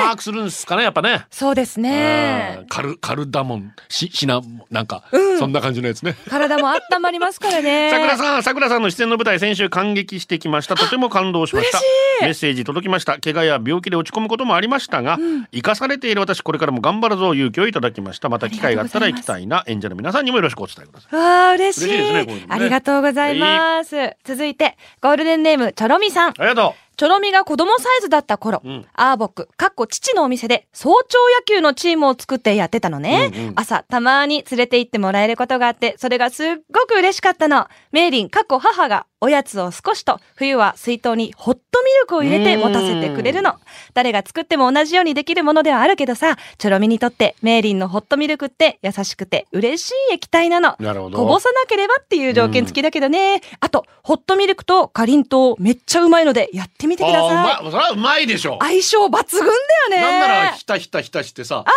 [0.00, 2.66] 甘くするんですかねやっぱねそうですあねー。
[2.68, 7.90] カルカルダモンしシナなんか、うんそんな感じのやつね体も温まりますからね。
[7.92, 10.74] さくらさん、さくらさんの出演の舞台先週感激してきました。
[10.74, 11.90] とても感動しました嬉し
[12.22, 12.24] い。
[12.24, 13.20] メッセージ届きました。
[13.20, 15.18] 怪我や病気で落ち込むこともありましたが、
[15.52, 18.28] 生かされている私これからも頑張るぞ勇気をいただきました。
[18.28, 19.62] また機会があったら行きたいな。
[19.68, 21.14] 演者の皆さんにもよろしくお伝えください。
[21.16, 21.88] わあ、嬉しい。
[21.88, 23.51] ですねねありがとうございます。
[24.24, 26.30] 続いて、ゴールデンネーム、チョロミさん。
[26.30, 33.30] ありがとチョロミが子供サイズだった頃、うんアーボック、かっこ父のお店で早朝野球のチームを作ってやってたのね。
[33.34, 37.66] うんうん朝、たまに連れて行ってもらえることがあって、それがすっごく嬉しかったの。
[37.92, 43.54] メイリン、かっこ母がおやつを少しと、冬は水筒にホットミルクを入れて持たせてくれるの。
[43.94, 50.76] 誰が作っても同じようにできるものではあるけどさ、チョロミにとってメイリンのホットミルクって優しくて嬉しい液体なの。
[50.78, 50.82] う。
[50.82, 51.18] なるほど。
[51.18, 53.40] こぼさなければっていう条件付きだけどね。
[53.60, 57.34] あと、ホットミルクとかりんとうめっちゃうまいのでやってみてください。
[57.34, 57.70] まい。
[57.70, 58.58] それはうまいでしょ。
[58.60, 59.52] 相性抜群だよ
[59.90, 60.00] ね。
[60.00, 61.64] なんならひたひたひたしてさ。
[61.66, 61.70] あ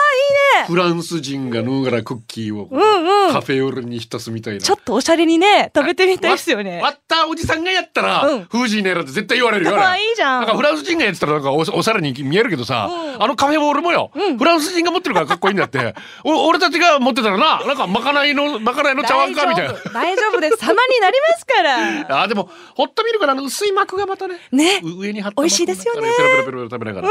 [0.59, 0.67] いいね。
[0.67, 4.59] フランス人がぬがらクッキーをうんうんカフェオレに浸すみたいな。
[4.59, 6.79] ちょっとおしゃれにね、食べてみたいですよね。
[6.81, 9.71] 割ったおじさんがやったら、うんフージー狙って絶対言われるよ。
[9.75, 10.41] あれああ、いいじゃん。
[10.41, 15.93] なんかフランス人がやってたらなんかおおしゃれに見えるけどさ、うんあのカフェボールもよ、うんフランス人が持ってるからかっこいいんだって。
[16.23, 20.15] お俺たちが持ってたらな、なんかまかないの、まかないの茶碗かみたいな大。
[20.15, 20.57] 丈夫です。
[20.57, 21.75] 様になりますから。
[22.21, 24.81] あーでもホットミルクのあの薄い膜がまたねね。
[24.95, 26.01] う上に貼った美味しいですよね。
[26.01, 27.09] ペロペロペロペロ食べながら、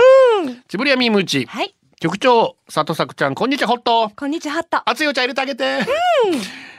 [0.69, 1.47] ちぶりやみームーチ。
[1.47, 1.75] はい。
[2.01, 4.11] 局長佐藤作ちゃんこんにちはホット。
[4.11, 4.89] こんにちは、ハット。
[4.89, 5.79] 熱いお茶入れてあげて、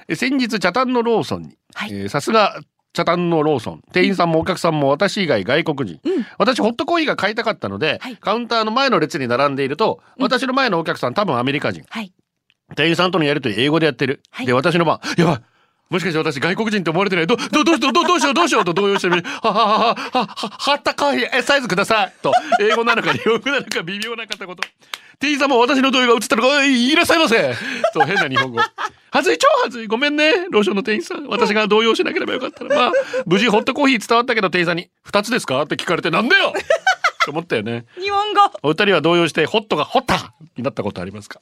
[0.07, 1.89] え 先日茶炭のローソンに、はい。
[1.91, 2.59] えーさすが
[2.93, 3.81] 茶炭のローソン。
[3.91, 6.25] 店員さんもお客さんも私以外外国人、うん。
[6.37, 8.15] 私ホットコーヒーが買いたかったので、はい。
[8.15, 11.83] カウンターの前の列に並んでいると、私の前のお客さん多分アメリカ人。
[11.89, 12.13] はい。
[12.75, 14.45] 店員さんとのやりとり英語でやってる、はい。
[14.45, 14.99] で私の番。
[15.17, 15.41] やばい
[15.89, 17.27] もしかして私外国人って思われてない？
[17.27, 17.93] どどどうしよう？
[17.93, 18.33] どどうしよう？
[18.33, 18.65] どうしよう？
[18.65, 19.23] と動揺してみる。
[19.23, 22.13] はははははははったかいえサイズください。
[22.23, 22.33] と。
[22.59, 24.55] 英語なのか日本語なのか微妙な片言。
[25.19, 26.65] 店員さんも私の動揺が映ったのか？
[26.65, 27.53] いいらっしゃいませ。
[27.93, 28.59] と変な日本語。
[28.59, 29.87] はずい超はずい。
[29.87, 30.47] ごめんね。
[30.49, 31.27] ローションの店員さん。
[31.27, 32.75] 私が動揺しなければよかったら。
[32.75, 32.91] まあ
[33.27, 36.51] 無事ホットコーヒー伝わったけど店員さんに「二つですか?」って聞かれてなんだよ？
[37.25, 37.85] と思ったよね。
[37.99, 38.41] 日本語。
[38.63, 41.41] お二人は動揺してホットがホッタになったことありますか？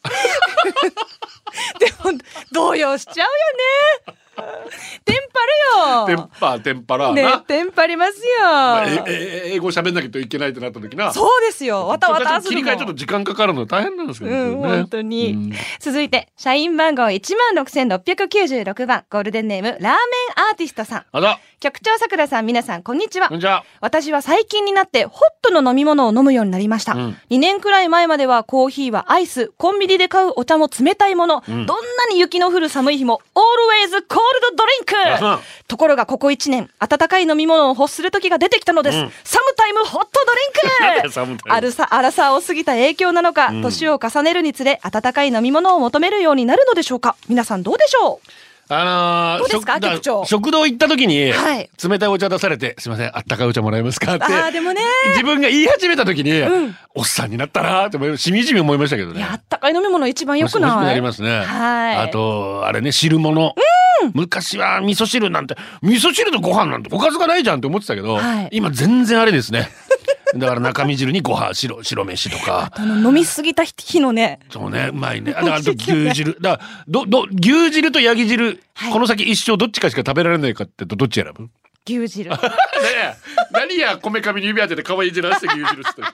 [1.80, 2.18] でも、
[2.52, 4.23] 動揺しちゃうよね。
[5.06, 6.08] テンパるよ。
[6.08, 8.42] テンパテンパラーねな。、テンパりますよ。
[8.42, 11.14] まあええ英語喋んなきゃいけないってなった時な。
[11.14, 11.88] そうですよ。
[11.88, 14.68] わたわた切り替えちょっと時間かかるの大変なんですけどうん、ね。
[14.68, 15.32] 本当に。
[15.34, 19.94] うん続いて、社員番号16,696番、ゴールデンネーム、ラーメン
[20.50, 21.06] アーティストさん。
[21.12, 23.38] あら、局長さくらさん、皆さん、こんにちはこん。
[23.38, 23.64] にちは。
[23.82, 26.94] 私は最近になって、ホットの飲み物を飲むようになりました。
[26.94, 34.20] うん2年くらい前までは、コーヒーはアイス、コンビニで買うお茶も冷たいもの、うんどんなに雪の降る寒い日も、always cold
[34.86, 35.14] drink!
[35.16, 38.98] あそうところがここ1年、温かい飲み物を欲する時が出てきたのです。
[38.98, 39.12] うん。
[39.24, 40.62] サムタイムホットドリンク!
[41.02, 41.56] だよサムタイム。
[41.58, 43.62] あるさ、荒さを過ぎた影響なのか、ん。
[43.62, 47.16] 年を重ねるにつれ、温かい飲み物を求めるようになるのでしょうか？
[47.30, 48.28] 皆さんどうでしょう？
[48.70, 50.26] あのーどうですか局長？
[50.26, 54.24] 食堂行った時に、はい冷たいお茶出されて、すいません、あったかいお茶もらえますかって。
[54.24, 56.32] あーでもね自分が言い始めた時に、
[56.96, 59.24] おっさんになったなーってしみじみ思いましたけどね。
[59.24, 61.02] あったかい飲み物一番良くない？
[61.02, 61.40] ますね。
[61.44, 63.54] はいあと、あれね、汁物。
[64.14, 69.70] 昔は味噌汁なんて、味噌汁とご飯なんておかずがないじゃんって思ってたけど、はい今全然あれですね。
[70.36, 72.72] だから中身汁にご飯、白、白飯とか。
[72.76, 75.34] あの、飲みすぎた日のね、そうね、うまいね。
[75.36, 76.38] あだからあと 牛汁。
[76.42, 81.44] だから、ど、ど、牛汁とヤギ汁、はいこの先一生どっちかしか食べられないかってどどっち選ぶ？
[81.44, 81.50] ね
[81.86, 82.32] 牛汁。
[82.34, 83.14] え。
[83.52, 86.08] 何や、こめかみに指当てて可愛い汁出して牛汁っつってる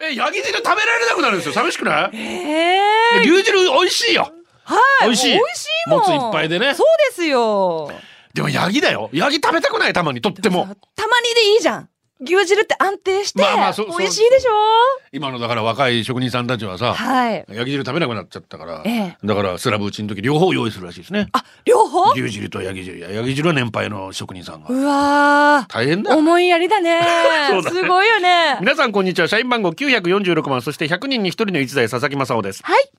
[0.10, 1.52] え、ヤギ汁食べられなくなるんですよ。
[1.54, 2.16] 寂しくない？
[2.16, 2.76] え
[3.16, 4.30] えで牛汁美味しいよ。
[4.64, 5.06] はい。
[5.06, 5.98] 美味しい美味しいもん。
[6.00, 7.90] もついっぱいでねそうですよ。
[8.34, 9.08] でもヤギだよ。
[9.12, 10.66] ヤギ食べたくないたまにとっても。
[10.94, 11.88] たまにでいいじゃん。
[12.20, 14.50] 牛汁って安定して、まあまあそうそう美味しいでしょ？
[15.12, 17.44] 今のだから若い職人さんたちはさ、はい。
[17.48, 21.28] ヤギ汁食べなくなっちゃったから、ええだからスラブ打ちの時両方用意するらしいですね。
[21.32, 22.12] あ、両方？
[22.12, 24.68] 牛汁とヤギ汁や、ヤギ汁は年配の職人さんが。
[24.68, 25.72] うわー。
[25.72, 26.16] 大変だ。
[26.16, 27.00] 思いやりだね
[27.50, 28.56] そうだねすごいよね。
[28.60, 29.28] 皆さんこんにちは。
[29.28, 32.62] 社員番号946番、そして100人に1人の一代佐々木正夫です。
[32.64, 32.90] はい。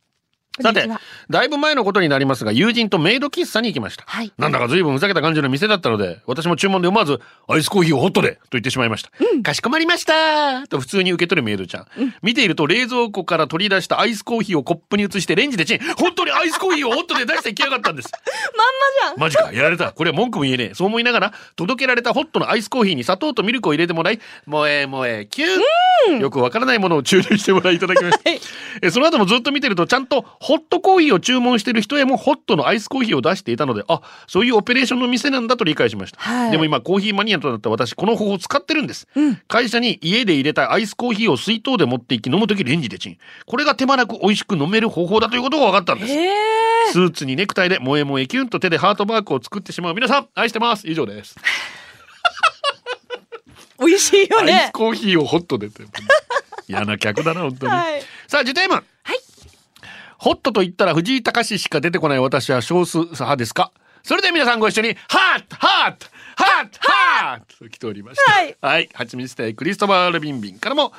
[0.61, 0.87] さて
[1.29, 4.03] だいぶ前のことになりますが、友人とメイド喫茶に行きました。
[4.05, 9.11] はいなんだか随分ふざけた感じの店だったので、私も注文で思わず、アイスコーヒーをホットで、と言ってしまいました。
[9.43, 11.87] かしこまりましたと普通に受け取るメイドちゃん。
[12.21, 15.79] 見ていると冷蔵庫から取り出したアイスコーヒーをコップに移してレンジでチン。
[15.97, 18.11] 本当にアイスコーヒーをホットで出してきやがったんです。
[19.11, 19.45] まんまじゃん。
[19.45, 19.91] マジか、やられた。
[19.91, 20.73] これは文句も言えねえ。
[20.73, 28.29] そう思いながら、届けられたホットのアイスコーヒーに砂糖とミルクを入れてもらい、もえもえ、キューよくわからないものを注入してもらいいただきました。
[28.29, 28.39] はい
[28.81, 36.19] えその後もずっと見てると、ちゃんとホットコーヒーを注文してる人へもホットのアイスコーヒーを出していたので、あ、そういうオペレーションの店なんだと理解しました。
[36.19, 39.07] はいでも今、コーヒーマニアとなった私、この方法を使ってるんです。
[39.47, 43.17] 会社に家で入れたアイスコーヒーを水筒で持っていき飲むときレンジでチン。
[43.45, 46.13] これが手間なく美味しく飲める方法だということが分かったんです。
[46.13, 46.59] ええ
[46.91, 51.35] スーツにネクタイで萌え萌えキュンと手でハートマークを作ってしまう皆さん愛してます以上です、
[53.79, 54.71] 美味しいよねス。
[54.73, 55.83] コーヒーをホットでって
[56.67, 58.83] 嫌な客だな本当に、はいさあジュテームはい
[60.19, 63.71] ホットと言ったら藤井隆しか出てこない私は少数派ですか？
[64.03, 68.31] それでは皆さんご一緒にハートハートハートハートと来ておりました。
[68.31, 68.57] はい。
[68.61, 68.89] はい。
[68.93, 70.91] はちみつ亭クリストファー・ルビンビンからも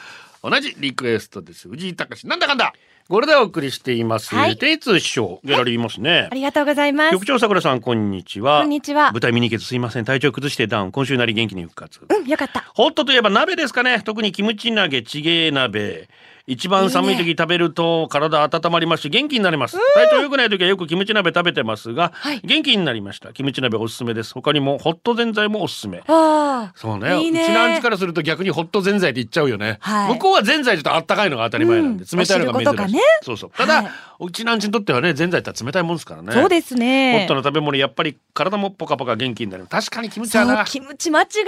[0.42, 1.68] 同じリクエストです。
[1.68, 2.72] 藤井隆なんだかんだ！
[3.10, 4.56] これでお送りしています、はい。
[4.56, 7.12] テイツ師匠ギャラリーいますね、ありがとうございます。
[7.12, 7.26] 局。
[7.26, 8.60] 長さくらさんこんにちは。
[8.60, 9.10] こんにちは。
[9.12, 10.04] 舞台見に行けずすいません。
[10.06, 10.92] 体調崩してダウン。
[10.92, 12.60] 今週なり元気に復活、うん、よかった。
[12.74, 14.00] ホットといえば鍋ですかね。
[14.02, 16.08] 特にキムチ投げチゲ鍋
[16.46, 19.76] 一番寒い時食べると体温まりますし元気になります。
[19.94, 22.40] 体調良くない時はよくキムチ鍋食べてますが、はい。
[22.44, 23.32] 元気になりました。
[23.32, 24.32] キムチ鍋おすすめです。
[24.34, 25.98] 他にもホットぜんざいもおすすめ。
[25.98, 26.72] ああ。
[26.74, 27.22] そうね。
[27.22, 27.42] いいね。
[27.42, 30.12] うちのアンチからすると逆にホットぜんざいって言っちゃうよね、はい。
[30.14, 33.50] 向こうはぜんざいちょっとあったかいのが当たり前なんで、うん冷たいのが珍しい、ねそうそう。
[33.50, 36.32] ただ、はいうちのアンチにとってはねぜんざいって冷たいもんですからね。
[36.32, 37.34] そうですホねット。
[37.34, 39.66] の食べ物やっぱり体もポカポカ元気になる。
[39.66, 41.44] 確かにキムチはな、キムチ間違いない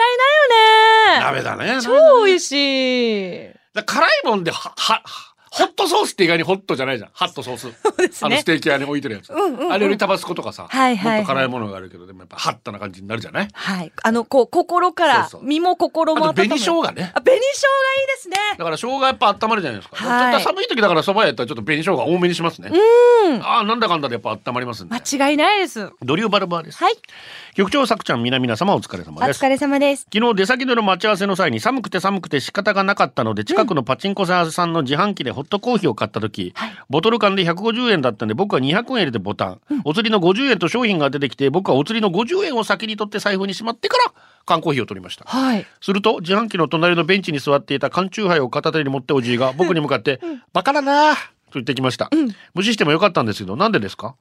[1.20, 1.42] よね。
[1.42, 1.80] 鍋だね。
[1.82, 3.61] 超美味しい。
[3.82, 5.02] 辛いもんではは
[5.54, 8.44] ホットソースって意外にホットじゃないじゃんハットソースそうですあのスね。
[8.44, 13.48] テーキ屋に置いてるやつ、うんうんうんあれよりタバスコとかさ、はいはいはいもっと辛いものがあるけどでもやっぱハットな感じになるじゃない？
[13.52, 13.92] はい。
[14.02, 16.82] あの、こう、心から、そうそう身も心もあと紅生姜。
[16.82, 17.68] 姜ねあ、紅生姜
[18.00, 18.36] いいですね。
[18.56, 23.42] だから生姜やっぱ温まるじゃないですか、はいちょっと寒い時だからそば屋やったらちょっと紅生姜多めにしますねうん。
[23.42, 25.90] ああなんだかんだでやっぱ温まりますんで間違いないです。
[26.02, 26.94] ドリューバルバーです、はい。
[27.54, 30.06] 局長さくちゃん皆々様お疲れ様ですお疲れ様です。
[30.12, 36.72] 昨日出先での待ち合わせの際に寒くて寒くて仕方がなかったので近くのパチンコ屋さんの自販機でホットコーヒーを買った時、はい。
[36.88, 44.12] ボトル缶で150円だったんで僕は200円入れてボタン、お釣りの50円と商品が出てきて僕はお釣りの50円を先に取って財布にしまってから
[44.46, 45.24] 缶コーヒーを取りました。
[45.24, 45.66] はい。
[45.80, 50.20] すると自販機の隣のベンチに座っていた缶チューハイを片手に持っておじいが僕に向かって
[50.52, 51.14] 「バカだな」
[51.50, 52.08] と言ってきました、
[52.54, 54.14] 無視してもよかったんですけどなんでですか？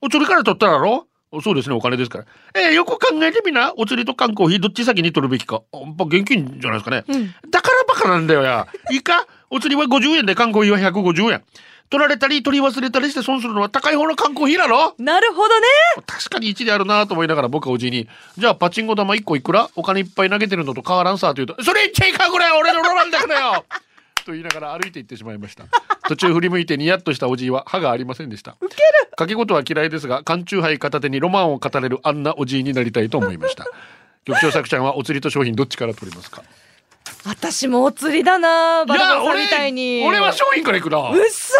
[0.00, 1.06] お釣りから取っただろ？
[1.42, 2.24] そうですねお金ですから。
[2.54, 3.72] えーよく考えてみな。
[3.76, 5.62] お釣りと缶コーヒーどっち先に取るべきか。
[5.72, 7.04] やっぱ現金じゃないですかね、
[7.50, 8.68] だからバカなんだよや。
[8.92, 9.26] いいか？
[9.50, 11.42] お釣りは50円で缶コーヒーは150円。
[11.88, 15.66] 取られたり取り忘れたりして損するのは高い方の缶コーヒーだろなるほどね。
[16.04, 23.64] 確かに1であるなと思いながら僕はおじいに「じゃあパチンコ玉1個いくらお金いっぱい投げてるのと変わらんさ」と言うと「それ言っちゃいかんぐらい俺のロマンだからよ!
[24.26, 25.64] 」と言いながら歩いて行ってしまいました。
[26.08, 28.56] 途中振り向いてニヤッとしたおじいは歯がありませんでした。
[29.12, 33.64] 掛け事は嫌いですが缶チューハイ片手にロマンを語れるあんなおじいになりたいと思いました。
[34.24, 36.42] 局長作ちゃんはお釣りと商品どっちから取りますか？
[37.26, 38.84] 私もお釣りだな。
[38.84, 40.04] バラバラみたいに。
[40.06, 40.98] 俺は商品から行くな。
[40.98, 41.52] こんうっそ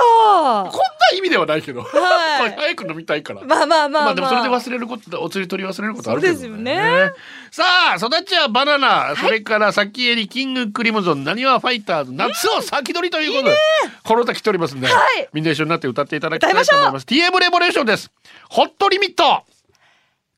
[1.12, 2.54] な意味ではないけど、はい。
[2.56, 3.42] 早く飲みたいから。
[3.42, 4.04] まあまあまあまあ。
[4.04, 7.10] まあでもそれで忘れることお釣り取り忘れることあるけどそうですよね。
[7.50, 12.12] さあ育ちはバナナ、それから先襟キングクリムゾンなにわファイターズ。
[12.12, 13.56] 夏を先取りということで、
[14.04, 15.28] この歌来ておりますんで、はい。
[15.32, 17.06] みんな一緒になって歌っていただきたいと思います。
[17.06, 18.10] TM レボリューションです。
[18.48, 19.42] HOT LIMIT。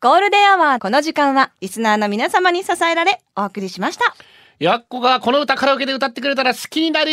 [0.00, 4.14] ゴールデンアワーこの時間はリスナーの皆様に支えられお送りしました。
[4.58, 7.12] やっこがこの歌カラオケで歌ってくれたら好きになる、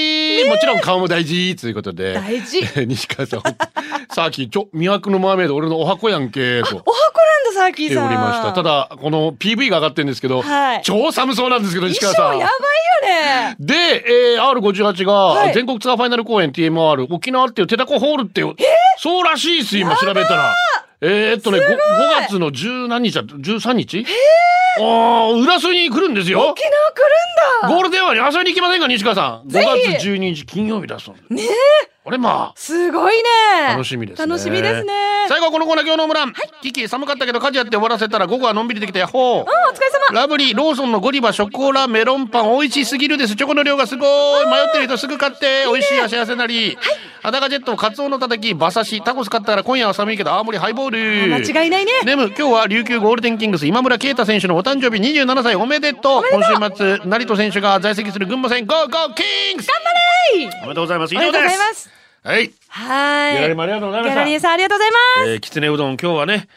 [0.49, 2.61] もちろん顔も大事ということで大事。
[2.87, 3.41] 西川さん
[4.09, 6.77] さっきちょ魅惑のマーメイド俺のお箱やんけと。
[6.77, 8.07] お箱なんだ、サーキーさん。
[8.07, 8.51] おりました。
[8.51, 10.81] ただこの PV が上がってるんですけど、はい。
[10.83, 12.39] 超寒そうなんですけど西川さん。
[12.39, 12.51] やば
[13.07, 13.55] いよね。
[13.59, 13.75] で、
[14.35, 15.53] えー、R58 がはい。
[15.53, 18.55] 全国ツアーファイナル公演 TMR 沖縄っていう手だこホールっていう
[18.97, 20.55] そうらしいです今調べたら
[21.01, 21.67] えー、っとね 5, 5
[22.21, 24.05] 月の10何日だ13日？
[24.77, 26.39] ああ浦添に来るんですよ。
[26.49, 27.75] 沖縄来るんだ。
[27.75, 29.47] ゴールデンはに遊びに行きませんか西川さん。
[29.47, 29.93] 5ぜひ。
[29.93, 31.47] 月12日金曜日だそうねえ。
[32.07, 32.53] あれまあ。
[32.55, 33.23] すごいね。
[33.69, 34.27] 楽しみですね。
[34.27, 34.93] 楽しみですね。
[35.27, 39.43] 最後はこのコーナー今日のホームラン、キキ寒かったけど家事やって終わらせたら午後はのんびりできたヤッホー。
[39.43, 40.19] お疲れ様。
[40.19, 43.35] ラブリーローソンのゴディバショコラメロンパン美味しすぎるです。
[43.35, 44.45] チョコの量がすごい。
[44.45, 45.63] 迷ってる人すぐ買って。
[45.65, 46.77] 美味しいや幸せなり
[47.25, 51.91] 裸ジェットカツオのたたき馬刺しタコス買ったから今夜は寒いけど青森ハイボール間違いないね。
[52.05, 60.45] ネム今日は琉球ゴールデンキングス今村啓太選手のお誕生日27歳おめでとう今週末成戸選手が在籍する群馬戦ゴーゴーキングスはい。
[60.45, 61.89] おめでとうございます以ありがとうご上ですざいます。
[62.23, 63.33] はいはい。
[63.33, 65.29] ギャラリーもありがとうございましたギャラリーさんありがとうございます。
[65.31, 66.47] えー、きつねうどん今日はね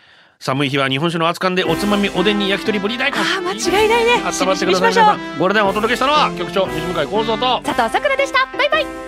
[0.40, 4.12] 寒い日は日本酒の熱燗でおつまみおでんに焼き鳥ぶり大根あー間違いないね。
[4.22, 8.46] 温まってください皆しましょうさんゴールデンをお届けしたのは局長西向井幸三と佐藤さくらでした。
[8.56, 9.07] バイバイ。